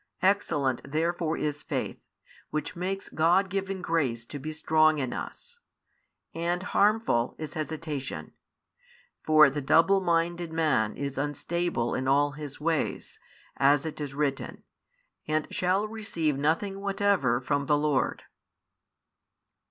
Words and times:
Excellent 0.23 0.81
therefore 0.83 1.37
is 1.37 1.61
faith, 1.61 1.99
which 2.49 2.75
makes 2.75 3.07
God 3.07 3.51
given 3.51 3.83
grace 3.83 4.25
to 4.25 4.39
be 4.39 4.49
|21 4.49 4.53
strong 4.55 4.97
in 4.97 5.13
us; 5.13 5.59
and 6.33 6.63
harmful 6.63 7.35
is 7.37 7.53
hesitation. 7.53 8.33
For 9.23 9.51
the 9.51 9.61
double 9.61 10.01
minded 10.01 10.51
man 10.51 10.97
is 10.97 11.19
unstable 11.19 11.93
in 11.93 12.07
all 12.07 12.31
his 12.31 12.59
ways, 12.59 13.19
as 13.57 13.85
it 13.85 14.01
is 14.01 14.15
written, 14.15 14.63
and 15.27 15.47
shall 15.53 15.87
receive 15.87 16.35
nothing 16.35 16.79
whatever 16.81 17.39
from 17.39 17.67
the 17.67 17.77
Lord. 17.77 18.23